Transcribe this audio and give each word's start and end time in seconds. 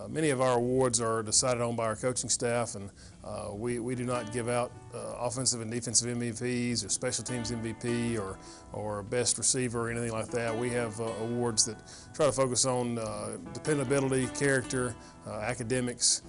Uh, 0.00 0.08
many 0.08 0.30
of 0.30 0.40
our 0.40 0.56
awards 0.56 1.00
are 1.00 1.22
decided 1.22 1.60
on 1.60 1.76
by 1.76 1.84
our 1.84 1.96
coaching 1.96 2.30
staff, 2.30 2.74
and 2.74 2.90
uh, 3.24 3.48
we, 3.52 3.80
we 3.80 3.94
do 3.94 4.04
not 4.04 4.32
give 4.32 4.48
out 4.48 4.72
uh, 4.94 4.98
offensive 5.18 5.60
and 5.60 5.70
defensive 5.70 6.16
MVPs 6.16 6.84
or 6.84 6.88
special 6.88 7.22
teams 7.24 7.50
MVP 7.50 8.18
or, 8.18 8.38
or 8.72 9.02
best 9.02 9.36
receiver 9.36 9.88
or 9.88 9.90
anything 9.90 10.12
like 10.12 10.28
that. 10.28 10.56
We 10.56 10.70
have 10.70 10.98
uh, 11.00 11.04
awards 11.22 11.66
that 11.66 11.76
try 12.14 12.26
to 12.26 12.32
focus 12.32 12.64
on 12.64 12.98
uh, 12.98 13.36
dependability, 13.52 14.26
character, 14.28 14.94
academics, 15.26 16.22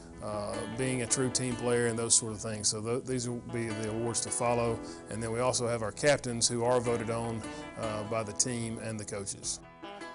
being 0.78 1.02
a 1.02 1.08
true 1.08 1.30
team 1.30 1.56
player, 1.56 1.88
and 1.88 1.98
those 1.98 2.14
sort 2.14 2.34
of 2.34 2.40
things. 2.40 2.68
So 2.68 2.82
th 2.82 3.06
these 3.06 3.28
will 3.28 3.42
be 3.52 3.68
the 3.68 3.90
awards 3.90 4.22
to 4.22 4.30
follow. 4.30 4.80
And 5.10 5.24
then 5.24 5.32
we 5.32 5.40
also 5.40 5.68
have 5.68 5.82
our 5.82 5.92
captains 5.92 6.48
who 6.48 6.64
are 6.64 6.80
voted 6.80 7.10
on 7.10 7.42
by 8.12 8.22
the 8.22 8.34
team 8.34 8.80
and 8.84 9.00
the 9.00 9.06
coaches. 9.06 9.60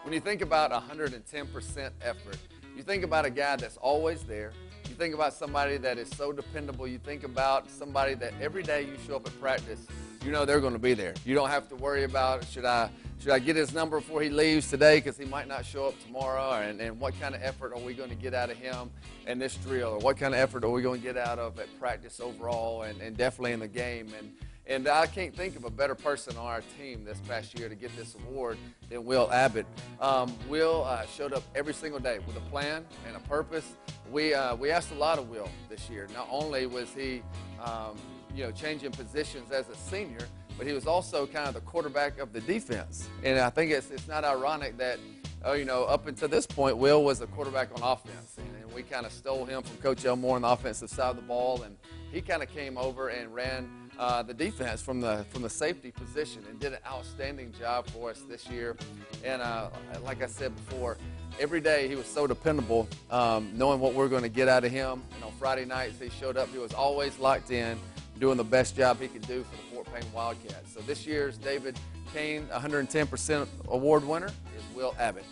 When 0.04 0.12
you 0.12 0.20
think 0.20 0.41
about 0.41 0.70
110% 0.70 1.91
effort, 2.00 2.38
you 2.77 2.82
think 2.82 3.04
about 3.04 3.24
a 3.24 3.30
guy 3.30 3.56
that's 3.56 3.79
always 3.79 4.22
there. 4.24 4.52
You 4.88 4.95
think 4.95 5.14
about 5.14 5.32
somebody 5.32 5.79
that 5.79 5.98
is 5.98 6.08
so 6.11 6.30
dependable. 6.30 6.86
You 6.86 6.98
think 6.98 7.25
about 7.25 7.71
somebody 7.71 8.14
that 8.14 8.34
every 8.40 8.62
day 8.62 8.82
you 8.82 8.96
show 9.07 9.17
up 9.17 9.26
at 9.26 9.40
practice, 9.40 9.80
you 10.25 10.30
know 10.30 10.44
they're 10.44 10.61
going 10.61 10.75
to 10.75 10.79
be 10.79 10.94
there. 10.94 11.14
You 11.25 11.34
don't 11.34 11.48
have 11.48 11.68
to 11.70 11.76
worry 11.76 12.04
about 12.04 12.44
should 12.44 12.64
I 12.64 12.90
should 13.18 13.31
I 13.31 13.39
get 13.39 13.57
his 13.57 13.72
number 13.72 13.98
before 13.98 14.20
he 14.20 14.29
leaves 14.29 14.68
today 14.68 14.98
because 14.98 15.17
he 15.17 15.25
might 15.25 15.48
not 15.48 15.64
show 15.64 15.86
up 15.86 15.94
tomorrow, 16.04 16.61
and, 16.61 16.81
and 16.81 17.00
what 17.00 17.18
kind 17.18 17.34
of 17.34 17.43
effort 17.43 17.72
are 17.72 17.81
we 17.81 17.94
going 17.94 18.11
to 18.11 18.17
get 18.17 18.34
out 18.34 18.50
of 18.50 18.58
him 18.58 18.90
in 19.26 19.39
this 19.39 19.56
drill, 19.56 19.90
or 19.90 19.98
what 19.98 20.18
kind 20.18 20.34
of 20.34 20.40
effort 20.40 20.62
are 20.64 20.70
we 20.70 20.82
going 20.82 21.00
to 21.00 21.06
get 21.06 21.17
out 21.17 21.39
of 21.39 21.58
at 21.58 21.68
practice 21.81 22.20
overall, 22.20 22.82
and, 22.82 23.00
and 23.00 23.17
definitely 23.17 23.53
in 23.53 23.61
the 23.61 23.68
game. 23.68 24.12
And 24.18 24.32
and 24.68 24.88
I 24.88 25.06
can't 25.06 25.34
think 25.34 25.56
of 25.56 25.64
a 25.64 25.70
better 25.70 25.94
person 25.94 26.36
on 26.36 26.46
our 26.46 26.62
team 26.76 27.04
this 27.04 27.18
past 27.29 27.58
year 27.58 27.68
to 27.68 27.75
get 27.75 27.96
this 27.96 28.16
award 28.16 28.58
than 28.90 29.04
Will 29.04 29.30
Abbott. 29.32 29.66
Um, 30.00 30.34
Will 30.48 30.84
uh, 30.84 31.06
showed 31.06 31.32
up 31.32 31.44
every 31.54 31.75
single 31.75 32.00
day 32.00 32.19
with 32.27 32.36
a 32.36 32.50
plan 32.50 32.84
and 33.06 33.16
a 33.16 33.20
purpose. 33.20 33.77
We, 34.11 34.34
uh, 34.34 34.56
we 34.56 34.70
asked 34.70 34.91
a 34.91 34.97
lot 34.97 35.19
of 35.19 35.28
Will 35.28 35.48
this 35.69 35.89
year. 35.89 36.08
Not 36.14 36.27
only 36.30 36.66
was 36.66 36.92
he, 36.92 37.22
um, 37.64 37.97
you 38.34 38.45
know, 38.45 38.50
changing 38.50 38.91
positions 38.91 39.53
as 39.53 39.69
a 39.69 39.77
senior, 39.77 40.27
but 40.58 40.67
he 40.67 40.73
was 40.73 40.86
also 40.86 41.27
kind 41.27 41.47
of 41.48 41.55
the 41.55 41.61
quarterback 41.61 42.19
of 42.19 42.33
the 42.33 42.41
defense. 42.41 43.08
And 43.23 43.39
I 43.39 43.51
think 43.51 43.70
it's, 43.70 43.91
it's 43.91 44.08
not 44.08 44.25
ironic 44.25 44.78
that, 44.78 44.98
oh, 45.45 45.53
you 45.53 45.64
know, 45.64 45.84
up 45.84 46.08
until 46.08 46.28
this 46.28 46.47
point, 46.47 46.77
Will 46.77 47.05
was 47.05 47.20
a 47.20 47.27
quarterback 47.28 47.69
on 47.80 47.89
offense. 47.89 48.36
And, 48.39 48.48
and 48.62 48.73
we 48.73 48.83
kind 48.83 49.06
of 49.06 49.12
stole 49.12 49.45
him 49.45 49.62
from 49.62 49.77
Coach 49.77 50.05
Elmore 50.05 50.36
on 50.36 50.42
the 50.42 50.48
offensive 50.48 50.91
side 50.91 51.11
of 51.11 51.17
the 51.17 51.23
ball. 51.23 51.62
And 51.62 51.77
he 52.11 52.20
kind 52.20 52.42
of 52.42 52.48
came 52.53 52.78
over 52.78 53.08
and 53.08 53.34
ran 53.34 53.69
uh, 53.98 54.22
the 54.22 54.34
defense 54.34 54.83
from 54.83 55.00
the 55.00 55.25
from 55.30 55.42
the 55.42 55.50
safety 55.50 55.91
position 55.91 56.44
and 56.48 56.61
did 56.61 56.72
an 56.72 56.78
outstanding 56.86 57.52
job 57.58 57.86
for 57.89 58.11
us 58.11 58.22
this 58.28 58.48
year. 58.48 58.77
And 59.25 59.41
uh, 59.42 59.70
like 60.05 60.22
I 60.22 60.27
said 60.27 60.55
before, 60.55 60.98
every 61.41 61.61
day 61.61 61.89
he 61.89 61.94
was 61.94 62.06
so 62.06 62.27
dependable, 62.27 62.89
um, 63.11 63.50
knowing 63.55 63.80
what 63.80 63.94
we 63.94 64.05
are 64.05 64.08
going 64.08 64.22
to 64.22 64.28
get 64.28 64.48
out 64.48 64.64
of 64.64 64.70
him. 64.70 65.02
And 65.14 65.24
on 65.24 65.33
Friday 65.33 65.64
nights 65.64 65.98
he 66.00 66.11
showed 66.11 66.36
up. 66.36 66.48
He 66.50 66.58
was 66.58 66.74
always 66.74 67.19
locked 67.19 67.50
in, 67.50 67.78
doing 68.19 68.36
the 68.36 68.44
best 68.44 68.77
job 68.77 69.00
he 69.00 69.08
could 69.08 69.27
do 69.27 69.44
for 69.44 69.56
the 69.56 69.74
Fort 69.74 69.86
Payne 69.92 70.12
Wildcats. 70.12 70.72
So 70.72 70.80
this 70.80 71.06
year's 71.06 71.39
David 71.39 71.78
Kane 72.12 72.47
110% 72.47 73.47
award 73.69 74.06
winner 74.06 74.28
is 74.56 74.77
Will 74.77 74.94
Abbott. 74.98 75.24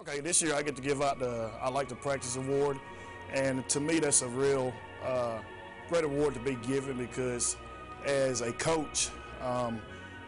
Okay, 0.00 0.20
this 0.20 0.40
year 0.42 0.54
I 0.54 0.62
get 0.62 0.76
to 0.76 0.82
give 0.82 1.02
out 1.02 1.18
the 1.18 1.50
I 1.60 1.68
Like 1.68 1.88
to 1.88 1.96
Practice 1.96 2.36
award, 2.36 2.78
and 3.32 3.68
to 3.70 3.80
me 3.80 3.98
that's 3.98 4.22
a 4.22 4.28
real. 4.28 4.72
Uh, 5.04 5.38
great 5.88 6.04
award 6.04 6.34
to 6.34 6.40
be 6.40 6.54
given 6.66 6.96
because 6.96 7.56
as 8.04 8.40
a 8.40 8.52
coach, 8.52 9.10
um, 9.42 9.80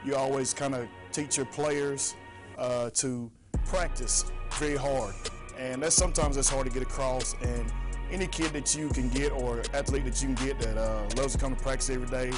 you 0.05 0.15
always 0.15 0.55
kind 0.55 0.75
of 0.75 0.87
teach 1.13 1.37
your 1.37 1.47
players 1.47 2.15
uh, 2.57 2.91
to 2.91 3.31
practice 3.67 4.25
very 4.55 4.77
hard. 4.77 5.15
And 5.59 5.83
that's 5.83 5.97
sometimes 5.97 6.37
that's 6.37 6.49
hard 6.49 6.67
to 6.67 6.73
get 6.73 6.83
across. 6.83 7.35
And 7.43 7.73
any 8.11 8.27
kid 8.27 8.53
that 8.53 8.75
you 8.77 8.89
can 8.89 9.09
get 9.09 9.33
or 9.33 9.63
athlete 9.75 10.05
that 10.05 10.23
you 10.23 10.35
can 10.35 10.47
get 10.47 10.59
that 10.61 10.77
uh, 10.77 11.03
loves 11.17 11.35
to 11.35 11.39
come 11.39 11.55
to 11.55 11.63
practice 11.63 11.91
every 11.91 12.07
day, 12.07 12.33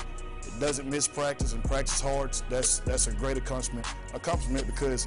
doesn't 0.58 0.88
miss 0.88 1.06
practice 1.06 1.52
and 1.52 1.62
practice 1.64 2.00
hard, 2.00 2.36
that's 2.48 2.80
that's 2.80 3.06
a 3.06 3.12
great 3.12 3.36
accomplishment. 3.36 3.86
Accomplishment 4.14 4.66
because 4.66 5.06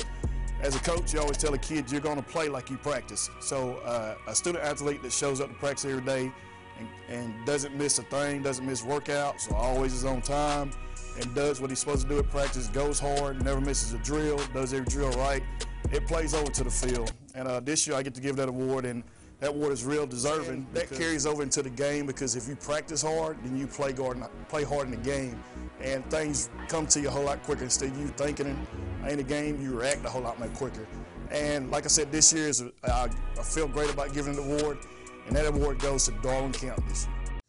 as 0.62 0.75
a 0.75 0.79
coach, 0.79 1.13
you 1.13 1.19
always 1.19 1.38
tell 1.38 1.53
a 1.53 1.57
kid 1.57 1.91
you're 1.91 2.00
going 2.00 2.16
to 2.16 2.23
play 2.23 2.47
like 2.47 2.69
you 2.69 2.78
practice. 2.78 3.29
So 3.41 3.78
uh, 3.79 4.16
a 4.28 4.35
student 4.35 4.63
athlete 4.63 5.02
that 5.03 5.12
shows 5.12 5.41
up 5.41 5.50
to 5.50 5.56
practice 5.56 5.85
every 5.85 6.03
day 6.03 6.31
and, 6.79 6.88
and 7.09 7.45
doesn't 7.45 7.75
miss 7.75 8.00
a 8.00 8.03
thing, 8.03 8.41
doesn't 8.41 8.66
miss 8.66 8.81
workouts, 8.81 9.41
so 9.41 9.56
always 9.56 9.94
is 9.94 10.06
on 10.06 10.22
time 10.22 10.72
and 11.19 11.35
does 11.35 11.61
what 11.61 11.69
he's 11.69 11.79
supposed 11.79 12.03
to 12.03 12.09
do 12.09 12.19
at 12.19 12.29
practice, 12.29 12.67
goes 12.69 13.00
hard, 13.00 13.44
never 13.44 13.61
misses 13.61 13.94
a 13.94 13.97
drill, 14.00 14.39
does 14.53 14.73
every 14.73 14.85
drill 14.85 15.11
right. 15.11 15.44
It 15.91 16.07
plays 16.07 16.34
over 16.34 16.51
to 16.51 16.63
the 16.63 16.72
field. 16.72 17.13
And 17.35 17.47
uh, 17.47 17.59
this 17.59 17.85
year 17.85 17.95
I 17.95 18.03
get 18.03 18.16
to 18.16 18.22
give 18.22 18.35
that 18.38 18.50
award, 18.50 18.85
and 18.85 19.03
that 19.39 19.50
award 19.50 19.73
is 19.73 19.84
real 19.84 20.07
deserving. 20.07 20.66
That 20.73 20.89
carries 20.89 21.25
over 21.25 21.44
into 21.44 21.61
the 21.61 21.69
game 21.69 22.06
because 22.07 22.35
if 22.35 22.47
you 22.47 22.56
practice 22.56 23.01
hard, 23.01 23.38
then 23.44 23.57
you 23.57 23.67
play 23.67 23.94
hard, 23.94 24.23
play 24.50 24.63
hard 24.63 24.85
in 24.85 24.91
the 24.91 24.97
game, 24.97 25.41
and 25.81 26.09
things 26.09 26.50
come 26.67 26.88
to 26.88 27.01
you 27.01 27.09
a 27.09 27.11
whole 27.11 27.25
lot 27.25 27.44
quicker. 27.44 27.63
Instead 27.63 27.91
of 27.91 28.00
you 28.00 28.07
thinking 28.07 28.67
in 29.07 29.17
the 29.17 29.23
game, 29.23 29.61
you 29.61 29.78
react 29.78 30.05
a 30.05 30.09
whole 30.09 30.22
lot 30.22 30.40
more 30.40 30.47
quicker. 30.50 30.88
And 31.29 31.72
like 31.72 31.85
I 31.85 31.88
said, 31.88 32.11
this 32.11 32.31
year 32.31 32.47
is 32.47 32.63
I 32.84 33.09
feel 33.44 33.67
great 33.67 33.91
about 33.91 34.13
giving 34.13 34.35
the 34.35 34.41
award 34.41 34.79
and 35.28 35.35
that 35.35 35.45
award 35.45 35.79
goes 35.79 36.06
to 36.06 36.11
Darwin 36.22 36.51
Kemp 36.51 36.88
this 36.88 37.07
year. 37.07 37.39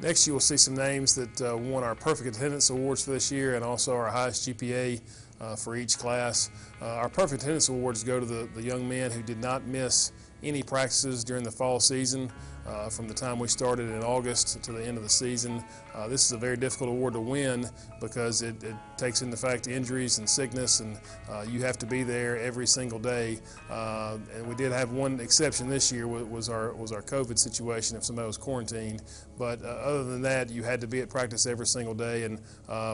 Next, 0.00 0.26
you 0.26 0.34
will 0.34 0.40
see 0.40 0.58
some 0.58 0.74
names 0.74 1.14
that 1.14 1.40
uh, 1.40 1.56
won 1.56 1.82
our 1.82 1.94
Perfect 1.94 2.36
Attendance 2.36 2.68
Awards 2.68 3.04
for 3.04 3.12
this 3.12 3.32
year 3.32 3.54
and 3.54 3.64
also 3.64 3.94
our 3.94 4.08
highest 4.10 4.46
GPA 4.46 5.00
uh, 5.40 5.56
for 5.56 5.74
each 5.74 5.98
class. 5.98 6.50
Uh, 6.82 6.86
our 6.86 7.08
Perfect 7.08 7.42
Attendance 7.42 7.70
Awards 7.70 8.04
go 8.04 8.20
to 8.20 8.26
the, 8.26 8.48
the 8.54 8.62
young 8.62 8.86
men 8.86 9.10
who 9.10 9.22
did 9.22 9.40
not 9.40 9.66
miss 9.66 10.12
any 10.42 10.62
practices 10.62 11.24
during 11.24 11.42
the 11.42 11.50
fall 11.50 11.80
season 11.80 12.30
uh, 12.66 12.88
from 12.88 13.06
the 13.08 13.14
time 13.14 13.38
we 13.38 13.48
started 13.48 13.88
in 13.90 14.02
August 14.02 14.62
to 14.62 14.72
the 14.72 14.84
end 14.84 14.96
of 14.96 15.02
the 15.02 15.08
season. 15.08 15.62
Uh, 15.94 16.08
this 16.08 16.24
is 16.24 16.32
a 16.32 16.36
very 16.36 16.56
difficult 16.56 16.90
award 16.90 17.14
to 17.14 17.20
win 17.20 17.68
because 18.00 18.42
it, 18.42 18.62
it 18.62 18.74
takes 18.96 19.22
into 19.22 19.36
fact 19.36 19.68
injuries 19.68 20.18
and 20.18 20.28
sickness, 20.28 20.80
and 20.80 20.98
uh, 21.30 21.44
you 21.48 21.62
have 21.62 21.78
to 21.78 21.86
be 21.86 22.02
there 22.02 22.38
every 22.38 22.66
single 22.66 22.98
day. 22.98 23.38
Uh, 23.70 24.18
and 24.34 24.46
we 24.46 24.54
did 24.54 24.72
have 24.72 24.90
one 24.92 25.20
exception 25.20 25.68
this 25.68 25.92
year 25.92 26.06
was 26.06 26.48
our 26.48 26.72
was 26.74 26.92
our 26.92 27.02
COVID 27.02 27.38
situation 27.38 27.96
if 27.96 28.04
somebody 28.04 28.26
was 28.26 28.36
quarantined. 28.36 29.02
But 29.38 29.62
uh, 29.62 29.68
other 29.68 30.04
than 30.04 30.22
that, 30.22 30.50
you 30.50 30.62
had 30.62 30.80
to 30.80 30.86
be 30.86 31.00
at 31.00 31.10
practice 31.10 31.46
every 31.46 31.66
single 31.66 31.94
day, 31.94 32.24
and 32.24 32.40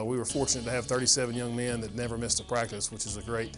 we 0.05 0.17
were 0.17 0.25
fortunate 0.25 0.65
to 0.65 0.71
have 0.71 0.85
37 0.85 1.35
young 1.35 1.55
men 1.55 1.81
that 1.81 1.95
never 1.95 2.17
missed 2.17 2.39
a 2.39 2.43
practice, 2.43 2.91
which 2.91 3.05
is 3.05 3.17
a 3.17 3.21
great 3.21 3.57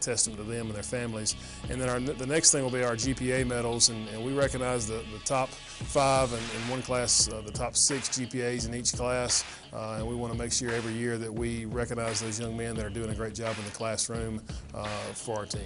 testament 0.00 0.38
to 0.38 0.44
them 0.44 0.66
and 0.66 0.74
their 0.74 0.82
families. 0.82 1.34
And 1.68 1.80
then 1.80 1.88
our, 1.88 1.98
the 1.98 2.26
next 2.26 2.52
thing 2.52 2.62
will 2.62 2.70
be 2.70 2.84
our 2.84 2.94
GPA 2.94 3.46
medals, 3.46 3.88
and, 3.88 4.08
and 4.10 4.24
we 4.24 4.32
recognize 4.32 4.86
the, 4.86 5.02
the 5.12 5.18
top 5.24 5.41
five 5.48 6.32
and 6.32 6.42
in 6.42 6.70
one 6.70 6.82
class, 6.82 7.26
the 7.26 7.50
top 7.52 7.76
six 7.76 8.08
GPAs 8.08 8.66
in 8.66 8.74
each 8.74 8.92
class, 8.92 9.44
uh, 9.72 9.96
and 9.98 10.06
we 10.06 10.14
want 10.14 10.32
to 10.32 10.38
make 10.38 10.52
sure 10.52 10.70
every 10.72 10.92
year 10.92 11.18
that 11.18 11.32
we 11.32 11.64
recognize 11.66 12.20
those 12.20 12.38
young 12.38 12.56
men 12.56 12.74
that 12.76 12.84
are 12.84 12.90
doing 12.90 13.10
a 13.10 13.14
great 13.14 13.34
job 13.34 13.56
in 13.58 13.64
the 13.64 13.70
classroom 13.70 14.42
uh, 14.74 14.86
for 15.14 15.38
our 15.38 15.46
team. 15.46 15.60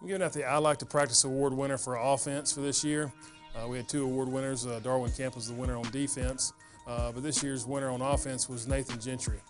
I'm 0.00 0.06
giving 0.06 0.22
out 0.22 0.32
the 0.32 0.44
I 0.44 0.58
Like 0.58 0.78
to 0.78 0.86
Practice 0.86 1.24
Award 1.24 1.52
winner 1.52 1.76
for 1.76 1.96
offense 1.96 2.52
for 2.52 2.60
this 2.60 2.84
year. 2.84 3.12
Uh, 3.56 3.66
we 3.66 3.76
had 3.78 3.88
two 3.88 4.04
award 4.04 4.28
winners. 4.28 4.66
Uh, 4.66 4.78
Darwin 4.82 5.10
Camp 5.10 5.34
was 5.34 5.48
the 5.48 5.54
winner 5.54 5.76
on 5.76 5.90
defense, 5.90 6.52
uh, 6.86 7.10
but 7.10 7.22
this 7.22 7.42
year's 7.42 7.66
winner 7.66 7.90
on 7.90 8.00
offense 8.00 8.48
was 8.48 8.68
Nathan 8.68 9.00
Gentry. 9.00 9.40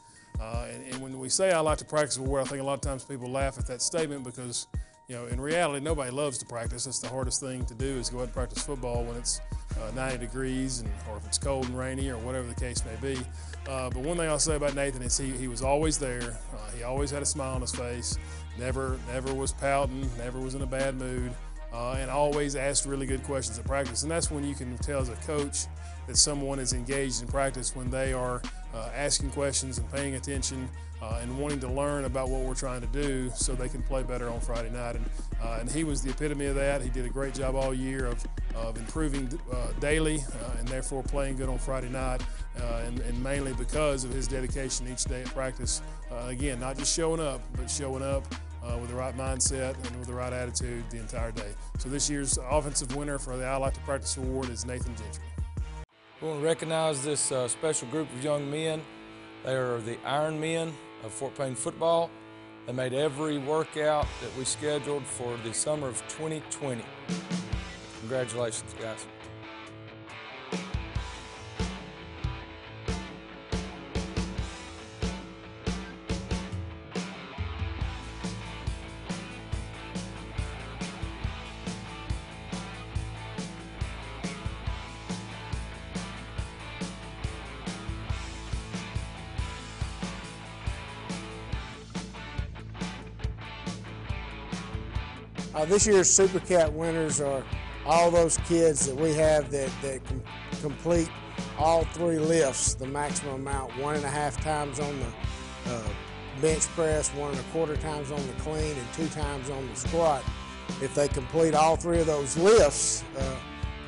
Uh, 0.40 0.68
and, 0.72 0.92
and, 0.92 1.02
when 1.02 1.18
we 1.18 1.28
say 1.28 1.50
I 1.52 1.58
like 1.58 1.78
to 1.78 1.84
practice 1.84 2.16
award, 2.16 2.42
I 2.42 2.44
think 2.44 2.62
a 2.62 2.64
lot 2.64 2.74
of 2.74 2.80
times 2.80 3.04
people 3.04 3.28
laugh 3.28 3.58
at 3.58 3.66
that 3.66 3.82
statement 3.82 4.22
because, 4.22 4.68
you 5.08 5.16
know, 5.16 5.24
in 5.26 5.40
reality, 5.40 5.82
nobody 5.82 6.10
loves 6.10 6.36
to 6.36 6.44
practice. 6.44 6.86
It's 6.86 6.98
the 6.98 7.08
hardest 7.08 7.40
thing 7.40 7.64
to 7.64 7.74
do 7.74 7.86
is 7.86 8.10
go 8.10 8.18
out 8.18 8.24
and 8.24 8.32
practice 8.34 8.62
football 8.62 9.04
when 9.04 9.16
it's 9.16 9.40
uh, 9.80 9.90
90 9.94 10.18
degrees 10.18 10.80
and, 10.80 10.90
or 11.10 11.16
if 11.16 11.26
it's 11.26 11.38
cold 11.38 11.64
and 11.64 11.78
rainy 11.78 12.10
or 12.10 12.18
whatever 12.18 12.46
the 12.46 12.54
case 12.54 12.84
may 12.84 13.14
be. 13.14 13.18
Uh, 13.66 13.88
but 13.88 14.02
one 14.02 14.18
thing 14.18 14.28
I'll 14.28 14.38
say 14.38 14.56
about 14.56 14.74
Nathan 14.74 15.00
is 15.00 15.16
he, 15.16 15.30
he 15.30 15.48
was 15.48 15.62
always 15.62 15.96
there. 15.96 16.38
Uh, 16.52 16.70
he 16.76 16.82
always 16.82 17.10
had 17.10 17.22
a 17.22 17.26
smile 17.26 17.54
on 17.54 17.62
his 17.62 17.74
face, 17.74 18.18
never, 18.58 18.98
never 19.10 19.32
was 19.32 19.52
pouting, 19.52 20.10
never 20.18 20.40
was 20.40 20.54
in 20.54 20.60
a 20.60 20.66
bad 20.66 20.94
mood, 20.96 21.32
uh, 21.72 21.96
and 21.98 22.10
always 22.10 22.56
asked 22.56 22.86
really 22.86 23.06
good 23.06 23.22
questions 23.24 23.58
at 23.58 23.64
practice. 23.64 24.02
And 24.02 24.10
that's 24.10 24.30
when 24.30 24.44
you 24.44 24.54
can 24.54 24.76
tell 24.78 25.00
as 25.00 25.08
a 25.08 25.16
coach 25.16 25.66
that 26.06 26.16
someone 26.16 26.58
is 26.58 26.72
engaged 26.72 27.22
in 27.22 27.28
practice 27.28 27.76
when 27.76 27.90
they 27.90 28.12
are 28.12 28.42
uh, 28.74 28.90
asking 28.94 29.30
questions 29.30 29.78
and 29.78 29.90
paying 29.92 30.14
attention 30.14 30.68
uh, 31.00 31.20
and 31.22 31.38
wanting 31.38 31.60
to 31.60 31.68
learn 31.68 32.04
about 32.04 32.28
what 32.28 32.40
we're 32.40 32.54
trying 32.54 32.80
to 32.80 32.86
do 32.88 33.30
so 33.34 33.54
they 33.54 33.68
can 33.68 33.82
play 33.82 34.02
better 34.02 34.28
on 34.28 34.40
Friday 34.40 34.70
night. 34.70 34.96
And, 34.96 35.04
uh, 35.42 35.58
and 35.60 35.70
he 35.70 35.84
was 35.84 36.02
the 36.02 36.10
epitome 36.10 36.46
of 36.46 36.56
that. 36.56 36.82
He 36.82 36.88
did 36.88 37.04
a 37.04 37.08
great 37.08 37.34
job 37.34 37.54
all 37.54 37.72
year 37.72 38.06
of, 38.06 38.26
of 38.56 38.76
improving 38.78 39.38
uh, 39.52 39.68
daily 39.80 40.16
uh, 40.16 40.58
and 40.58 40.66
therefore 40.66 41.02
playing 41.02 41.36
good 41.36 41.48
on 41.48 41.58
Friday 41.58 41.88
night. 41.88 42.22
And, 42.56 42.98
and, 43.00 43.22
mainly 43.22 43.52
because 43.52 44.02
of 44.02 44.12
his 44.12 44.26
dedication 44.26 44.88
each 44.90 45.04
day 45.04 45.20
at 45.20 45.28
practice. 45.28 45.80
Again, 46.26 46.58
not 46.58 46.76
just 46.76 46.92
showing 46.92 47.20
up, 47.20 47.40
but 47.56 47.70
showing 47.70 48.02
up 48.02 48.24
Uh, 48.68 48.76
with 48.76 48.90
the 48.90 48.96
right 48.96 49.16
mindset 49.16 49.74
and 49.86 49.96
with 49.98 50.08
the 50.08 50.12
right 50.12 50.32
attitude 50.32 50.84
the 50.90 50.98
entire 50.98 51.32
day. 51.32 51.54
So 51.78 51.88
this 51.88 52.10
year's 52.10 52.38
offensive 52.50 52.94
winner 52.94 53.18
for 53.18 53.36
the 53.36 53.46
I 53.46 53.56
Like 53.56 53.72
to 53.74 53.80
Practice 53.80 54.16
Award 54.18 54.50
is 54.50 54.66
Nathan 54.66 54.94
Gentry. 54.94 55.24
We 56.20 56.28
want 56.28 56.40
to 56.40 56.44
recognize 56.44 57.02
this 57.02 57.32
uh, 57.32 57.48
special 57.48 57.88
group 57.88 58.12
of 58.12 58.22
young 58.22 58.50
men. 58.50 58.82
They 59.44 59.54
are 59.54 59.78
the 59.78 59.96
Iron 60.04 60.38
Men 60.38 60.74
of 61.02 61.12
Fort 61.12 61.34
Payne 61.34 61.54
football. 61.54 62.10
They 62.66 62.72
made 62.72 62.92
every 62.92 63.38
workout 63.38 64.06
that 64.20 64.36
we 64.36 64.44
scheduled 64.44 65.04
for 65.04 65.38
the 65.44 65.54
summer 65.54 65.88
of 65.88 66.02
2020. 66.08 66.82
Congratulations, 68.00 68.74
guys. 68.78 69.06
Uh, 95.58 95.64
this 95.64 95.88
year's 95.88 96.08
Super 96.08 96.38
Cat 96.38 96.72
winners 96.72 97.20
are 97.20 97.42
all 97.84 98.12
those 98.12 98.36
kids 98.46 98.86
that 98.86 98.94
we 98.94 99.12
have 99.14 99.50
that, 99.50 99.68
that 99.82 100.04
com- 100.04 100.22
complete 100.60 101.10
all 101.58 101.82
three 101.94 102.20
lifts, 102.20 102.74
the 102.74 102.86
maximum 102.86 103.34
amount, 103.34 103.76
one 103.76 103.96
and 103.96 104.04
a 104.04 104.08
half 104.08 104.40
times 104.40 104.78
on 104.78 105.00
the 105.00 105.72
uh, 105.72 105.88
bench 106.40 106.62
press, 106.68 107.12
one 107.14 107.32
and 107.32 107.40
a 107.40 107.42
quarter 107.50 107.76
times 107.76 108.12
on 108.12 108.24
the 108.24 108.32
clean, 108.34 108.76
and 108.76 108.92
two 108.94 109.08
times 109.08 109.50
on 109.50 109.68
the 109.68 109.74
squat. 109.74 110.22
If 110.80 110.94
they 110.94 111.08
complete 111.08 111.56
all 111.56 111.74
three 111.74 111.98
of 111.98 112.06
those 112.06 112.36
lifts, 112.36 113.02
uh, 113.18 113.36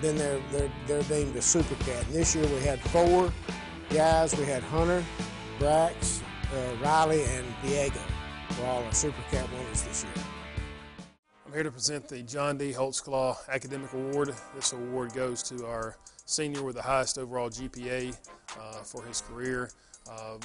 then 0.01 0.17
they're, 0.17 0.41
they're, 0.51 0.73
they're 0.89 1.03
deemed 1.05 1.37
a 1.37 1.43
Super 1.43 1.77
Cat. 1.85 2.05
And 2.07 2.15
this 2.15 2.35
year 2.35 2.49
we 2.49 2.59
had 2.63 2.81
four 2.81 3.33
guys. 3.91 4.37
We 4.37 4.45
had 4.45 4.65
Hunter, 4.65 5.05
Brax, 5.61 6.21
uh, 6.53 6.85
Riley, 6.85 7.23
and 7.27 7.47
Diego 7.63 8.01
were 8.59 8.67
all 8.67 8.83
our 8.83 8.93
Super 8.93 9.23
Cat 9.31 9.49
winners 9.53 9.83
this 9.85 10.03
year. 10.03 10.25
I'm 11.51 11.55
here 11.55 11.65
to 11.65 11.73
present 11.73 12.07
the 12.07 12.23
John 12.23 12.59
D. 12.59 12.73
Holtzclaw 12.73 13.37
Academic 13.49 13.93
Award. 13.93 14.33
This 14.55 14.73
award 14.73 15.13
goes 15.15 15.43
to 15.43 15.67
our 15.67 15.97
senior 16.25 16.63
with 16.63 16.77
the 16.77 16.83
highest 16.83 17.19
overall 17.19 17.51
GPA 17.51 18.17
uh, 18.57 18.73
for 18.85 19.03
his 19.03 19.21
career. 19.23 19.69
Uh, 20.09 20.39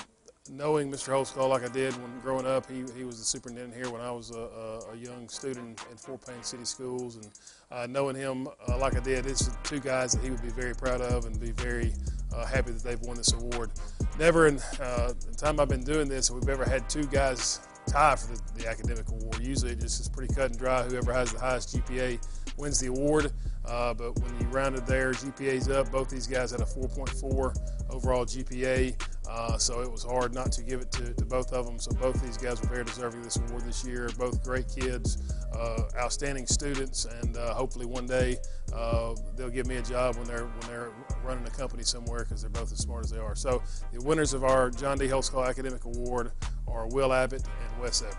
knowing 0.50 0.92
Mr. 0.92 1.10
Holtzclaw 1.10 1.48
like 1.48 1.64
I 1.64 1.68
did 1.68 1.94
when 2.02 2.20
growing 2.22 2.48
up, 2.48 2.68
he, 2.68 2.86
he 2.98 3.04
was 3.04 3.20
the 3.20 3.24
superintendent 3.24 3.76
here 3.76 3.92
when 3.92 4.02
I 4.02 4.10
was 4.10 4.32
a, 4.32 4.40
a, 4.40 4.94
a 4.94 4.96
young 4.96 5.30
student 5.30 5.80
in 5.92 5.98
Fort 5.98 6.26
Payne 6.26 6.42
City 6.42 6.66
Schools. 6.66 7.18
And 7.18 7.30
uh, 7.70 7.86
knowing 7.86 8.16
him 8.16 8.48
uh, 8.68 8.76
like 8.80 8.96
I 8.96 9.00
did, 9.00 9.28
it's 9.28 9.52
two 9.64 9.80
guys 9.80 10.14
that 10.14 10.24
he 10.24 10.32
would 10.32 10.42
be 10.42 10.50
very 10.50 10.74
proud 10.74 11.02
of 11.02 11.26
and 11.26 11.40
be 11.40 11.52
very 11.52 11.94
uh, 12.36 12.46
happy 12.46 12.72
that 12.72 12.84
they've 12.84 13.02
won 13.02 13.18
this 13.18 13.34
award. 13.34 13.72
Never 14.20 14.48
in 14.48 14.60
uh, 14.80 15.14
the 15.14 15.36
time 15.38 15.60
I've 15.60 15.70
been 15.70 15.84
doing 15.84 16.08
this, 16.08 16.32
we've 16.32 16.50
ever 16.50 16.66
had 16.66 16.90
two 16.90 17.06
guys 17.06 17.60
tie 17.88 18.16
for 18.16 18.34
the, 18.34 18.42
the, 18.56 18.68
academic 18.68 19.08
award. 19.10 19.40
Usually 19.42 19.72
it 19.72 19.80
just 19.80 20.02
is 20.02 20.10
pretty 20.10 20.34
cut 20.34 20.52
and 20.52 20.60
dry. 20.60 20.84
Whoever 20.84 21.14
has 21.14 21.32
the 21.32 21.40
highest 21.40 21.76
GPA 21.76 22.20
wins 22.58 22.80
the 22.80 22.88
award. 22.88 23.32
Uh, 23.66 23.94
but 23.94 24.18
when 24.20 24.40
you 24.40 24.46
rounded 24.48 24.86
their 24.86 25.12
GPAs 25.12 25.72
up, 25.72 25.92
both 25.92 26.10
these 26.10 26.28
guys 26.28 26.52
had 26.52 26.62
a 26.62 26.66
4.4 26.66 27.56
overall 27.90 28.26
GPA. 28.26 28.96
Uh, 29.30 29.58
so 29.58 29.82
it 29.82 29.92
was 29.92 30.04
hard 30.04 30.34
not 30.34 30.52
to 30.52 30.64
give 30.64 30.82
it 30.82 30.92
to, 30.92 31.14
to, 31.14 31.26
both 31.26 31.52
of 31.52 31.66
them. 31.66 31.80
So 31.80 31.92
both 31.92 32.22
these 32.22 32.38
guys 32.38 32.62
were 32.62 32.68
very 32.68 32.84
deserving 32.84 33.20
of 33.20 33.26
this 33.26 33.38
award 33.38 33.64
this 33.64 33.86
year. 33.86 34.10
Both 34.18 34.44
great 34.44 34.68
kids, 34.68 35.34
uh, 35.54 35.84
outstanding 35.98 36.46
students, 36.46 37.06
and 37.06 37.36
uh, 37.36 37.54
hopefully 37.54 37.86
one 37.86 38.06
day 38.06 38.38
uh, 38.74 39.16
they'll 39.36 39.50
give 39.50 39.68
me 39.68 39.78
a 39.78 39.82
job 39.82 40.16
when 40.18 40.26
they're 40.28 40.46
when 40.46 40.68
they're 40.68 40.92
running 41.24 41.46
a 41.46 41.50
company 41.50 41.84
somewhere 41.84 42.24
because 42.24 42.42
they're 42.42 42.50
both 42.50 42.72
as 42.72 42.80
smart 42.80 43.06
as 43.06 43.12
they 43.12 43.20
are. 43.20 43.36
So 43.36 43.62
the 43.92 44.02
winners 44.02 44.34
of 44.34 44.44
our 44.44 44.70
John 44.70 44.98
D. 44.98 45.08
Holtzclaw 45.08 45.48
Academic 45.48 45.86
Award 45.86 46.32
are 46.68 46.88
Will 46.88 47.14
Abbott 47.14 47.44
and 47.44 47.82
Wes 47.82 48.02
Everett. 48.02 48.18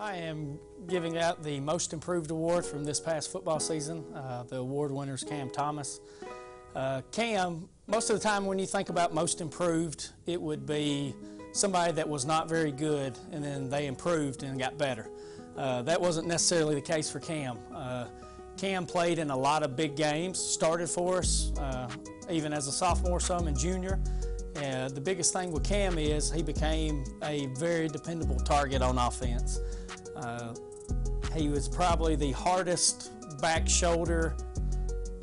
I 0.00 0.14
am 0.16 0.58
giving 0.86 1.18
out 1.18 1.42
the 1.42 1.60
Most 1.60 1.92
Improved 1.92 2.30
Award 2.30 2.64
from 2.64 2.84
this 2.84 2.98
past 2.98 3.30
football 3.30 3.60
season. 3.60 4.02
Uh, 4.14 4.44
the 4.44 4.56
award 4.56 4.90
winner 4.90 5.12
is 5.12 5.22
Cam 5.22 5.50
Thomas. 5.50 6.00
Uh, 6.74 7.02
Cam, 7.12 7.68
most 7.90 8.08
of 8.08 8.16
the 8.16 8.22
time 8.22 8.46
when 8.46 8.58
you 8.58 8.66
think 8.66 8.88
about 8.88 9.12
Most 9.12 9.40
Improved, 9.40 10.10
it 10.26 10.40
would 10.40 10.64
be 10.64 11.14
somebody 11.52 11.92
that 11.92 12.08
was 12.08 12.24
not 12.24 12.48
very 12.48 12.70
good 12.70 13.18
and 13.32 13.42
then 13.42 13.68
they 13.68 13.86
improved 13.86 14.44
and 14.44 14.58
got 14.58 14.78
better. 14.78 15.08
Uh, 15.56 15.82
that 15.82 16.00
wasn't 16.00 16.26
necessarily 16.28 16.76
the 16.76 16.80
case 16.80 17.10
for 17.10 17.18
Cam. 17.18 17.58
Uh, 17.74 18.06
Cam 18.56 18.86
played 18.86 19.18
in 19.18 19.30
a 19.30 19.36
lot 19.36 19.64
of 19.64 19.74
big 19.74 19.96
games, 19.96 20.38
started 20.38 20.88
for 20.88 21.18
us, 21.18 21.52
uh, 21.58 21.88
even 22.30 22.52
as 22.52 22.68
a 22.68 22.72
sophomore, 22.72 23.18
some 23.18 23.48
and 23.48 23.58
junior. 23.58 23.98
Uh, 24.56 24.88
the 24.88 25.00
biggest 25.00 25.32
thing 25.32 25.50
with 25.50 25.64
Cam 25.64 25.98
is 25.98 26.30
he 26.30 26.42
became 26.42 27.02
a 27.24 27.46
very 27.58 27.88
dependable 27.88 28.36
target 28.36 28.82
on 28.82 28.98
offense. 28.98 29.58
Uh, 30.14 30.54
he 31.34 31.48
was 31.48 31.68
probably 31.68 32.14
the 32.14 32.30
hardest 32.32 33.10
back 33.40 33.68
shoulder 33.68 34.36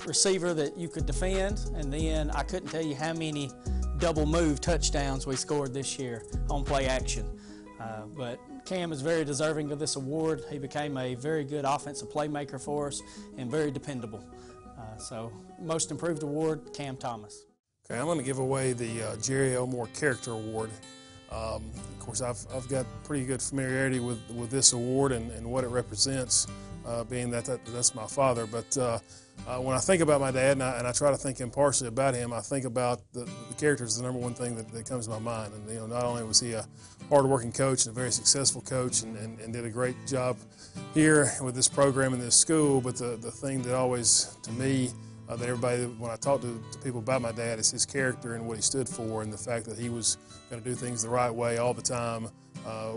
receiver 0.07 0.53
that 0.53 0.77
you 0.77 0.87
could 0.87 1.05
defend, 1.05 1.69
and 1.75 1.91
then 1.91 2.31
I 2.31 2.43
couldn't 2.43 2.69
tell 2.69 2.83
you 2.83 2.95
how 2.95 3.13
many 3.13 3.51
double 3.99 4.25
move 4.25 4.61
touchdowns 4.61 5.27
we 5.27 5.35
scored 5.35 5.73
this 5.73 5.99
year 5.99 6.23
on 6.49 6.63
play 6.63 6.87
action. 6.87 7.25
Uh, 7.79 8.03
but 8.15 8.39
Cam 8.65 8.91
is 8.91 9.01
very 9.01 9.23
deserving 9.23 9.71
of 9.71 9.79
this 9.79 9.95
award. 9.95 10.43
He 10.49 10.57
became 10.57 10.97
a 10.97 11.15
very 11.15 11.43
good 11.43 11.65
offensive 11.65 12.09
playmaker 12.09 12.59
for 12.59 12.87
us 12.87 13.01
and 13.37 13.51
very 13.51 13.71
dependable. 13.71 14.23
Uh, 14.77 14.97
so, 14.97 15.31
most 15.59 15.91
improved 15.91 16.23
award, 16.23 16.73
Cam 16.73 16.97
Thomas. 16.97 17.45
Okay, 17.89 17.99
I'm 17.99 18.05
going 18.05 18.17
to 18.17 18.23
give 18.23 18.39
away 18.39 18.73
the 18.73 19.03
uh, 19.03 19.15
Jerry 19.17 19.55
Elmore 19.55 19.87
Character 19.87 20.31
Award. 20.31 20.69
Um, 21.31 21.63
of 21.75 21.99
course, 21.99 22.21
I've, 22.21 22.45
I've 22.53 22.67
got 22.69 22.85
pretty 23.03 23.25
good 23.25 23.41
familiarity 23.41 23.99
with, 23.99 24.19
with 24.31 24.49
this 24.49 24.73
award 24.73 25.11
and, 25.11 25.31
and 25.31 25.45
what 25.49 25.63
it 25.63 25.67
represents, 25.67 26.47
uh, 26.85 27.03
being 27.03 27.29
that, 27.31 27.45
that 27.45 27.65
that's 27.65 27.93
my 27.95 28.05
father. 28.05 28.45
But 28.45 28.77
uh, 29.45 29.59
when 29.59 29.75
I 29.75 29.79
think 29.79 30.01
about 30.01 30.19
my 30.19 30.31
dad 30.31 30.53
and 30.53 30.63
I, 30.63 30.77
and 30.77 30.87
I, 30.87 30.91
try 30.91 31.11
to 31.11 31.17
think 31.17 31.39
impartially 31.39 31.87
about 31.87 32.15
him, 32.15 32.33
I 32.33 32.41
think 32.41 32.65
about 32.65 33.01
the, 33.13 33.21
the 33.21 33.53
character 33.57 33.85
is 33.85 33.97
the 33.97 34.03
number 34.03 34.19
one 34.19 34.33
thing 34.33 34.55
that, 34.55 34.69
that, 34.71 34.87
comes 34.87 35.05
to 35.07 35.11
my 35.11 35.19
mind. 35.19 35.53
And 35.53 35.69
you 35.69 35.75
know, 35.75 35.87
not 35.87 36.03
only 36.03 36.23
was 36.23 36.39
he 36.39 36.53
a 36.53 36.65
hardworking 37.09 37.51
coach 37.51 37.85
and 37.85 37.95
a 37.95 37.95
very 37.95 38.11
successful 38.11 38.61
coach 38.61 39.03
and, 39.03 39.15
and, 39.17 39.39
and 39.39 39.53
did 39.53 39.65
a 39.65 39.69
great 39.69 39.95
job 40.05 40.37
here 40.93 41.31
with 41.41 41.55
this 41.55 41.67
program 41.67 42.13
in 42.13 42.19
this 42.19 42.35
school, 42.35 42.81
but 42.81 42.97
the, 42.97 43.17
the 43.17 43.31
thing 43.31 43.61
that 43.63 43.75
always, 43.75 44.35
to 44.43 44.51
me, 44.51 44.89
uh, 45.29 45.35
that 45.35 45.47
everybody, 45.47 45.83
when 45.83 46.11
I 46.11 46.15
talk 46.15 46.41
to, 46.41 46.61
to, 46.71 46.79
people 46.79 46.99
about 46.99 47.21
my 47.21 47.31
dad, 47.31 47.59
is 47.59 47.69
his 47.71 47.85
character 47.85 48.35
and 48.35 48.47
what 48.47 48.57
he 48.57 48.61
stood 48.61 48.87
for, 48.87 49.21
and 49.21 49.31
the 49.31 49.37
fact 49.37 49.65
that 49.65 49.77
he 49.77 49.89
was 49.89 50.17
going 50.49 50.61
to 50.61 50.69
do 50.69 50.75
things 50.75 51.03
the 51.03 51.09
right 51.09 51.33
way 51.33 51.57
all 51.57 51.73
the 51.73 51.81
time 51.81 52.29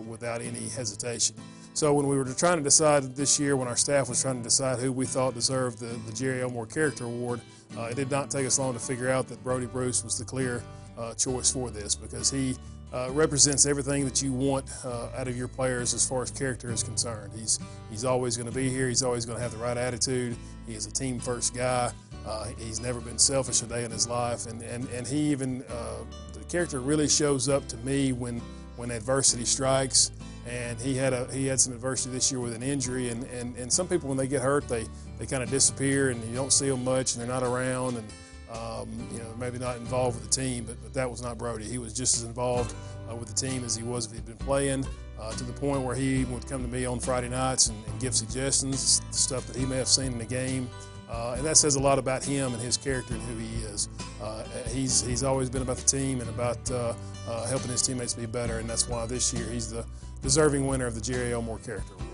without 0.07 0.41
any 0.41 0.69
hesitation. 0.69 1.37
So 1.73 1.95
when 1.95 2.07
we 2.09 2.17
were 2.17 2.25
trying 2.25 2.59
to 2.59 2.63
decide 2.63 3.15
this 3.15 3.39
year, 3.39 3.57
when 3.57 3.69
our 3.69 3.77
staff 3.77 4.09
was 4.09 4.21
trying 4.21 4.39
to 4.39 4.43
decide 4.43 4.79
who 4.79 4.93
we 4.93 5.07
thought 5.07 5.35
deserved 5.35 5.79
the, 5.79 5.87
the 5.87 6.13
Jerry 6.13 6.43
Elmore 6.43 6.67
Character 6.67 7.05
Award, 7.05 7.41
uh, 7.79 7.83
it 7.83 7.95
did 7.95 8.11
not 8.11 8.31
take 8.31 8.47
us 8.47 8.59
long 8.59 8.73
to 8.73 8.81
figure 8.81 9.09
out 9.09 9.29
that 9.29 9.43
Brody 9.45 9.67
Bruce 9.67 10.03
was 10.03 10.19
the 10.19 10.25
clear 10.25 10.63
uh, 10.99 11.15
choice 11.15 11.51
for 11.51 11.71
this 11.71 11.95
because 11.95 12.31
he 12.31 12.57
uh, 12.93 13.09
represents 13.13 13.67
everything 13.67 14.05
that 14.05 14.21
you 14.21 14.33
want 14.33 14.67
uh, 14.85 15.09
out 15.17 15.29
of 15.29 15.37
your 15.37 15.47
players 15.47 15.95
as 15.95 16.07
far 16.07 16.23
as 16.23 16.31
character 16.31 16.71
is 16.71 16.83
concerned. 16.83 17.33
He's 17.37 17.61
he's 17.89 18.05
always 18.05 18.37
going 18.37 18.49
to 18.49 18.55
be 18.55 18.69
here. 18.69 18.89
He's 18.89 19.05
always 19.05 19.25
going 19.25 19.39
to 19.39 19.43
have 19.43 19.53
the 19.53 19.59
right 19.59 19.77
attitude. 19.77 20.37
He 20.67 20.75
is 20.75 20.87
a 20.87 20.91
team 20.91 21.21
first 21.21 21.55
guy. 21.55 21.93
Uh, 22.27 22.49
he's 22.59 22.81
never 22.81 23.01
been 23.01 23.19
selfish 23.19 23.63
a 23.63 23.67
day 23.67 23.85
in 23.85 23.93
his 23.93 24.09
life, 24.09 24.47
and 24.47 24.61
and 24.63 24.89
and 24.89 25.07
he 25.07 25.31
even 25.31 25.63
uh, 25.71 26.05
the 26.33 26.45
character 26.47 26.81
really 26.81 27.09
shows 27.09 27.49
up 27.49 27.67
to 27.69 27.77
me 27.79 28.13
when 28.13 28.43
when 28.81 28.91
adversity 28.91 29.45
strikes. 29.45 30.11
And 30.49 30.81
he 30.81 30.97
had 30.97 31.13
a 31.13 31.31
he 31.33 31.47
had 31.47 31.61
some 31.61 31.75
adversity 31.75 32.15
this 32.15 32.33
year 32.33 32.41
with 32.41 32.55
an 32.55 32.63
injury, 32.63 33.11
and 33.11 33.25
and, 33.25 33.55
and 33.57 33.71
some 33.71 33.87
people 33.87 34.09
when 34.09 34.17
they 34.17 34.27
get 34.27 34.41
hurt 34.41 34.67
they 34.67 34.87
they 35.19 35.27
kind 35.27 35.43
of 35.43 35.51
disappear 35.51 36.11
and 36.11 36.25
you 36.25 36.35
don't 36.35 36.53
see 36.53 36.69
them 36.69 36.83
much 36.83 37.15
and 37.15 37.21
they're 37.21 37.29
not 37.29 37.43
around 37.43 37.99
and 37.99 38.09
um, 38.51 38.89
you 39.13 39.19
know 39.19 39.33
maybe 39.39 39.59
not 39.59 39.77
involved 39.77 40.19
with 40.19 40.29
the 40.29 40.43
team, 40.43 40.65
but 40.65 40.83
but 40.83 40.95
that 40.95 41.09
was 41.09 41.23
not 41.23 41.37
Brody. 41.37 41.65
He 41.65 41.79
was 41.79 41.93
just 41.93 42.17
as 42.17 42.25
involved 42.25 42.75
uh, 43.09 43.15
with 43.15 43.29
the 43.29 43.35
team 43.35 43.65
as 43.65 43.77
he 43.77 43.85
was 43.85 44.07
if 44.07 44.13
he'd 44.13 44.25
been 44.25 44.37
playing. 44.39 44.87
Uh, 45.21 45.31
to 45.33 45.45
the 45.45 45.53
point 45.53 45.83
where 45.83 45.95
he 45.95 46.25
would 46.25 46.49
come 46.49 46.63
to 46.63 46.69
me 46.69 46.87
on 46.87 46.99
Friday 46.99 47.29
nights 47.29 47.67
and, 47.67 47.77
and 47.89 48.01
give 48.01 48.15
suggestions, 48.15 49.03
stuff 49.11 49.47
that 49.47 49.55
he 49.55 49.67
may 49.67 49.77
have 49.77 49.87
seen 49.87 50.13
in 50.13 50.19
the 50.19 50.25
game. 50.25 50.67
Uh, 51.11 51.35
and 51.37 51.45
that 51.45 51.57
says 51.57 51.75
a 51.75 51.81
lot 51.81 51.99
about 51.99 52.23
him 52.23 52.53
and 52.53 52.63
his 52.63 52.77
character 52.77 53.15
and 53.15 53.23
who 53.25 53.37
he 53.37 53.65
is. 53.65 53.89
Uh, 54.23 54.45
he's, 54.69 55.03
he's 55.03 55.25
always 55.25 55.51
been 55.51 55.63
about 55.63 55.77
the 55.77 55.87
team 55.87 56.21
and 56.21 56.29
about 56.31 56.71
uh, 56.71 56.95
uh, 57.29 57.47
helping 57.47 57.71
his 57.71 57.83
teammates 57.83 58.15
be 58.15 58.27
better, 58.27 58.59
and 58.59 58.71
that's 58.71 58.89
why 58.89 59.05
this 59.07 59.35
year 59.35 59.47
he's 59.47 59.71
the 59.71 59.85
deserving 60.23 60.67
winner 60.67 60.87
of 60.87 60.95
the 60.95 61.01
Jerry 61.01 61.33
Elmore 61.33 61.59
Character 61.59 61.95
Award. 61.95 62.11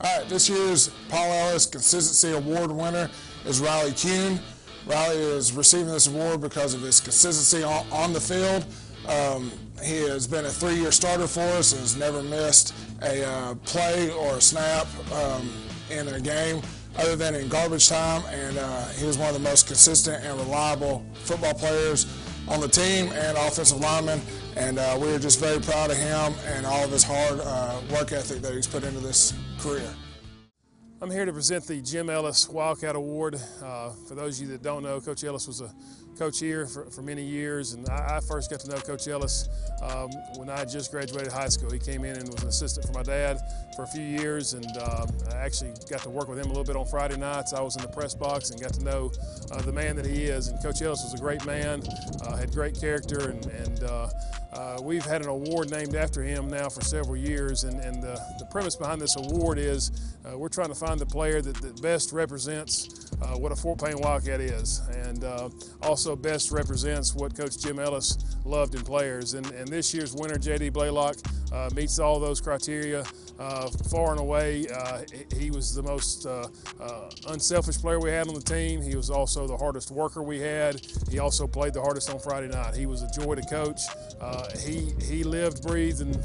All 0.00 0.18
right, 0.18 0.28
this 0.28 0.48
year's 0.48 0.88
Paul 1.08 1.30
Ellis 1.32 1.66
Consistency 1.66 2.36
Award 2.36 2.70
winner 2.70 3.10
is 3.44 3.60
Riley 3.60 3.92
Kuhn. 3.92 4.40
Riley 4.86 5.16
is 5.16 5.52
receiving 5.52 5.92
this 5.92 6.06
award 6.06 6.40
because 6.40 6.74
of 6.74 6.82
his 6.82 7.00
consistency 7.00 7.64
on, 7.64 8.12
the 8.12 8.20
field. 8.20 8.64
Um, 9.08 9.50
he 9.82 9.98
has 10.08 10.26
been 10.26 10.44
a 10.44 10.50
three-year 10.50 10.92
starter 10.92 11.26
for 11.26 11.40
us 11.40 11.72
and 11.72 11.80
has 11.80 11.96
never 11.96 12.22
missed 12.22 12.74
a 13.02 13.24
uh, 13.24 13.54
play 13.66 14.10
or 14.10 14.36
a 14.36 14.40
snap. 14.40 14.86
Um, 15.12 15.50
in 15.90 16.08
a 16.08 16.20
game 16.20 16.62
other 16.98 17.16
than 17.16 17.34
in 17.34 17.48
garbage 17.48 17.88
time, 17.88 18.22
and 18.30 18.58
uh, 18.58 18.88
he 18.88 19.06
was 19.06 19.16
one 19.18 19.28
of 19.28 19.34
the 19.34 19.48
most 19.48 19.66
consistent 19.66 20.24
and 20.24 20.38
reliable 20.38 21.04
football 21.24 21.54
players 21.54 22.06
on 22.48 22.60
the 22.60 22.68
team 22.68 23.10
and 23.12 23.36
offensive 23.38 23.78
lineman. 23.80 24.20
And 24.56 24.78
uh, 24.78 24.98
we 25.00 25.12
are 25.12 25.18
just 25.18 25.38
very 25.38 25.60
proud 25.60 25.90
of 25.90 25.96
him 25.96 26.34
and 26.46 26.66
all 26.66 26.84
of 26.84 26.90
his 26.90 27.04
hard 27.04 27.40
uh, 27.40 27.80
work 27.92 28.12
ethic 28.12 28.42
that 28.42 28.54
he's 28.54 28.66
put 28.66 28.82
into 28.84 29.00
this 29.00 29.34
career. 29.60 29.94
I'm 31.00 31.10
here 31.10 31.24
to 31.24 31.32
present 31.32 31.64
the 31.64 31.80
Jim 31.80 32.10
Ellis 32.10 32.48
Wildcat 32.48 32.96
Award. 32.96 33.40
Uh, 33.62 33.90
for 34.08 34.16
those 34.16 34.40
of 34.40 34.46
you 34.46 34.52
that 34.52 34.62
don't 34.62 34.82
know, 34.82 35.00
Coach 35.00 35.22
Ellis 35.22 35.46
was 35.46 35.60
a 35.60 35.72
coach 36.18 36.40
here 36.40 36.66
for, 36.66 36.84
for 36.90 37.02
many 37.02 37.22
years, 37.22 37.74
and 37.74 37.88
I, 37.88 38.16
I 38.16 38.20
first 38.20 38.50
got 38.50 38.58
to 38.60 38.68
know 38.68 38.78
Coach 38.78 39.06
Ellis 39.06 39.48
um, 39.80 40.10
when 40.36 40.50
I 40.50 40.64
just 40.64 40.90
graduated 40.90 41.30
high 41.30 41.48
school. 41.48 41.70
He 41.70 41.78
came 41.78 42.04
in 42.04 42.16
and 42.16 42.28
was 42.28 42.42
an 42.42 42.48
assistant 42.48 42.86
for 42.86 42.92
my 42.92 43.04
dad 43.04 43.38
for 43.76 43.84
a 43.84 43.86
few 43.86 44.02
years, 44.02 44.54
and 44.54 44.66
um, 44.78 45.08
I 45.30 45.36
actually 45.36 45.72
got 45.88 46.02
to 46.02 46.10
work 46.10 46.28
with 46.28 46.38
him 46.38 46.46
a 46.46 46.48
little 46.48 46.64
bit 46.64 46.74
on 46.74 46.86
Friday 46.86 47.16
nights. 47.16 47.52
I 47.52 47.60
was 47.60 47.76
in 47.76 47.82
the 47.82 47.88
press 47.88 48.14
box 48.14 48.50
and 48.50 48.60
got 48.60 48.74
to 48.74 48.82
know 48.82 49.12
uh, 49.52 49.62
the 49.62 49.72
man 49.72 49.94
that 49.96 50.06
he 50.06 50.24
is. 50.24 50.48
And 50.48 50.60
Coach 50.60 50.82
Ellis 50.82 51.02
was 51.04 51.14
a 51.14 51.22
great 51.22 51.44
man, 51.46 51.82
uh, 52.22 52.36
had 52.36 52.50
great 52.50 52.78
character, 52.78 53.30
and, 53.30 53.46
and 53.46 53.84
uh, 53.84 54.08
uh, 54.52 54.78
we've 54.82 55.04
had 55.04 55.22
an 55.22 55.28
award 55.28 55.70
named 55.70 55.94
after 55.94 56.22
him 56.22 56.48
now 56.48 56.68
for 56.68 56.80
several 56.80 57.16
years, 57.16 57.64
and, 57.64 57.80
and 57.80 58.02
the, 58.02 58.18
the 58.38 58.46
premise 58.46 58.74
behind 58.74 59.00
this 59.00 59.14
award 59.16 59.58
is 59.58 60.16
uh, 60.24 60.36
we're 60.36 60.48
trying 60.48 60.68
to 60.68 60.74
find 60.74 60.98
the 60.98 61.06
player 61.06 61.40
that, 61.40 61.54
that 61.56 61.80
best 61.80 62.12
represents 62.12 63.12
uh, 63.22 63.36
what 63.36 63.52
a 63.52 63.56
Fort 63.56 63.80
Payne 63.80 63.98
Wildcat 64.00 64.40
is, 64.40 64.80
and 64.90 65.22
uh, 65.22 65.48
also 66.08 66.16
best 66.16 66.50
represents 66.50 67.14
what 67.14 67.36
Coach 67.36 67.58
Jim 67.58 67.78
Ellis 67.78 68.16
loved 68.46 68.74
in 68.74 68.80
players. 68.80 69.34
And, 69.34 69.44
and 69.50 69.68
this 69.68 69.92
year's 69.92 70.14
winner, 70.14 70.38
J.D. 70.38 70.70
Blaylock, 70.70 71.16
uh, 71.52 71.68
meets 71.74 71.98
all 71.98 72.18
those 72.18 72.40
criteria. 72.40 73.04
Uh, 73.38 73.68
far 73.90 74.10
and 74.10 74.20
away, 74.20 74.66
uh, 74.68 75.02
he- 75.36 75.48
was 75.48 75.74
the 75.74 75.82
most 75.82 76.26
uh, 76.26 76.46
uh, 76.80 77.10
unselfish 77.28 77.78
player 77.78 77.98
we 77.98 78.10
had 78.10 78.28
on 78.28 78.34
the 78.34 78.40
team. 78.40 78.82
He 78.82 78.96
was 78.96 79.08
also 79.10 79.46
the 79.46 79.56
hardest 79.56 79.90
worker 79.90 80.22
we 80.22 80.38
had. 80.40 80.80
He 81.10 81.20
also 81.20 81.46
played 81.46 81.72
the 81.72 81.80
hardest 81.80 82.10
on 82.10 82.18
Friday 82.18 82.48
night. 82.48 82.76
He 82.76 82.84
was 82.86 83.02
a 83.02 83.10
joy 83.18 83.36
to 83.36 83.42
coach. 83.42 83.80
Uh, 84.20 84.48
he 84.58 84.92
he 85.02 85.24
lived, 85.24 85.62
breathed, 85.62 86.00
and 86.02 86.16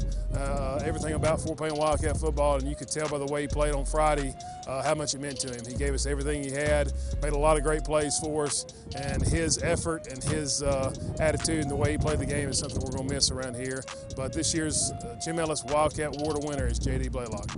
everything 0.84 1.14
about 1.14 1.40
Fort 1.40 1.58
Payne 1.58 1.74
Wildcat 1.74 2.16
football, 2.18 2.56
and 2.56 2.68
you 2.68 2.74
could 2.76 2.88
tell 2.88 3.08
by 3.08 3.18
the 3.18 3.26
way 3.26 3.42
he 3.42 3.48
played 3.48 3.74
on 3.74 3.84
Friday 3.86 4.34
how 4.66 4.94
much 4.94 5.14
it 5.14 5.20
meant 5.20 5.38
to 5.40 5.54
him. 5.54 5.64
He 5.64 5.74
gave 5.74 5.94
us 5.94 6.06
everything 6.06 6.42
he 6.42 6.50
had, 6.50 6.92
made 7.22 7.32
a 7.32 7.38
lot 7.38 7.56
of 7.56 7.62
great 7.62 7.84
plays 7.84 8.18
for 8.18 8.44
us, 8.44 8.66
and 8.96 9.22
his 9.22 9.62
effort 9.62 10.06
and 10.08 10.22
his 10.22 10.62
attitude 11.18 11.60
and 11.60 11.70
the 11.70 11.76
way 11.76 11.92
he 11.92 11.98
played 11.98 12.18
the 12.18 12.26
game 12.26 12.48
is 12.48 12.58
something 12.58 12.80
we're 12.82 12.92
going 12.92 13.08
to 13.08 13.14
miss 13.14 13.30
around 13.30 13.56
here. 13.56 13.82
But 14.16 14.32
this 14.32 14.52
year's 14.52 14.92
Jim 15.24 15.38
Ellis 15.38 15.64
Wildcat 15.64 16.16
Award 16.16 16.44
winner 16.44 16.66
is 16.66 16.78
J.D. 16.78 17.03
Blaylock. 17.08 17.50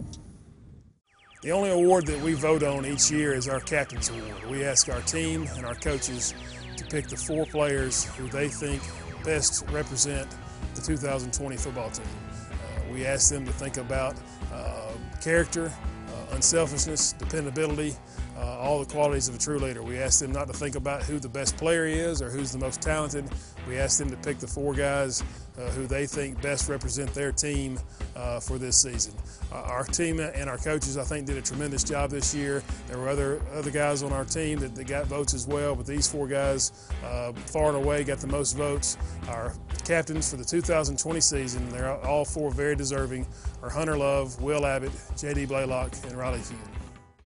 The 1.43 1.53
only 1.53 1.71
award 1.71 2.07
that 2.07 2.21
we 2.23 2.33
vote 2.33 2.62
on 2.62 2.85
each 2.85 3.11
year 3.11 3.35
is 3.35 3.49
our 3.49 3.61
Captain's 3.61 4.09
Award. 4.09 4.50
We 4.50 4.65
ask 4.65 4.88
our 4.88 5.00
team 5.03 5.47
and 5.57 5.65
our 5.65 5.75
coaches 5.75 6.35
to 6.76 6.85
pick 6.87 7.09
the 7.09 7.17
four 7.17 7.47
players 7.47 8.05
who 8.17 8.29
they 8.29 8.49
think 8.49 8.83
best 9.25 9.65
represent 9.71 10.29
the 10.75 10.83
2020 10.83 11.57
football 11.57 11.91
team. 11.91 12.07
Uh, 12.33 12.93
we 12.93 13.07
ask 13.07 13.31
them 13.31 13.45
to 13.45 13.53
think 13.53 13.76
about 13.76 14.17
uh, 14.53 14.93
character, 15.21 15.67
uh, 15.67 16.35
unselfishness, 16.35 17.12
dependability, 17.12 17.95
uh, 18.37 18.59
all 18.59 18.79
the 18.79 18.93
qualities 18.93 19.29
of 19.29 19.35
a 19.35 19.38
true 19.38 19.59
leader. 19.59 19.83
We 19.83 19.99
ask 19.99 20.21
them 20.21 20.33
not 20.33 20.47
to 20.49 20.53
think 20.53 20.75
about 20.75 21.03
who 21.03 21.19
the 21.19 21.29
best 21.29 21.57
player 21.57 21.87
is 21.87 22.21
or 22.23 22.31
who's 22.31 22.53
the 22.53 22.59
most 22.59 22.81
talented. 22.81 23.25
We 23.69 23.79
ask 23.79 23.99
them 23.99 24.11
to 24.11 24.17
pick 24.17 24.38
the 24.38 24.47
four 24.47 24.75
guys 24.75 25.23
uh, 25.58 25.70
who 25.70 25.86
they 25.86 26.06
think 26.06 26.40
best 26.42 26.68
represent 26.68 27.12
their 27.14 27.32
team 27.32 27.78
uh, 28.14 28.40
for 28.40 28.58
this 28.58 28.80
season. 28.80 29.14
Uh, 29.52 29.56
our 29.62 29.84
team 29.84 30.20
and 30.20 30.50
our 30.50 30.58
coaches, 30.58 30.98
I 30.98 31.04
think, 31.04 31.26
did 31.26 31.36
a 31.36 31.42
tremendous 31.42 31.84
job 31.84 32.10
this 32.10 32.34
year. 32.34 32.62
There 32.88 32.98
were 32.98 33.08
other 33.08 33.40
other 33.54 33.70
guys 33.70 34.02
on 34.02 34.12
our 34.12 34.25
team 34.25 34.58
that, 34.60 34.75
that 34.75 34.86
got 34.86 35.06
votes 35.06 35.34
as 35.34 35.46
well, 35.46 35.75
but 35.75 35.86
these 35.86 36.06
four 36.06 36.26
guys, 36.26 36.72
uh, 37.04 37.32
far 37.32 37.68
and 37.68 37.76
away, 37.76 38.04
got 38.04 38.18
the 38.18 38.26
most 38.26 38.56
votes. 38.56 38.96
Our 39.28 39.54
captains 39.84 40.30
for 40.30 40.36
the 40.36 40.44
2020 40.44 41.20
season, 41.20 41.68
they're 41.70 41.96
all 42.04 42.25
four 42.25 42.50
very 42.50 42.76
deserving, 42.76 43.26
are 43.62 43.70
Hunter 43.70 43.96
Love, 43.96 44.40
Will 44.42 44.66
Abbott, 44.66 44.92
J.D. 45.16 45.46
Blaylock, 45.46 45.94
and 46.04 46.16
Riley 46.16 46.40
Kuhn. 46.40 46.75